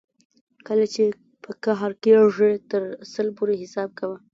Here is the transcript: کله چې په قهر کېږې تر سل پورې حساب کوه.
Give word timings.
کله 0.67 0.85
چې 0.93 1.03
په 1.43 1.51
قهر 1.63 1.91
کېږې 2.03 2.51
تر 2.71 2.81
سل 3.11 3.27
پورې 3.37 3.53
حساب 3.61 3.89
کوه. 3.99 4.17